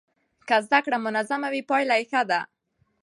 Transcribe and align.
که 0.47 0.55
زده 0.65 0.79
کړه 0.85 0.97
منظمه 1.05 1.47
وي 1.53 1.61
پایله 1.69 1.95
یې 1.99 2.05
ښه 2.11 2.21
ده. 2.29 2.41